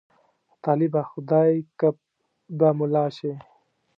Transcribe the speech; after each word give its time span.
طالبه! 0.63 1.01
خدای 1.11 1.53
که 1.79 1.87
به 2.57 2.67
ملا 2.77 3.05
شې. 3.15 3.31